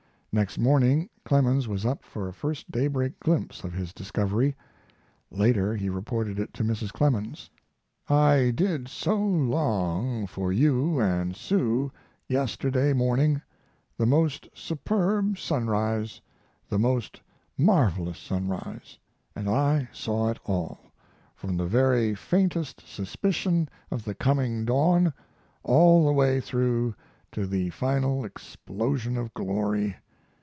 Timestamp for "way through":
26.13-26.95